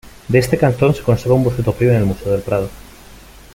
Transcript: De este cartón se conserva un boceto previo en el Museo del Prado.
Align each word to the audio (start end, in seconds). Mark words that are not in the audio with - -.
De 0.27 0.39
este 0.39 0.57
cartón 0.57 0.95
se 0.95 1.03
conserva 1.03 1.35
un 1.35 1.43
boceto 1.43 1.71
previo 1.73 1.93
en 1.93 1.99
el 1.99 2.05
Museo 2.07 2.31
del 2.31 2.41
Prado. 2.41 2.71